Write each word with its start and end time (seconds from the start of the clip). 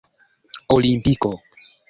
olimpiko 0.75 1.31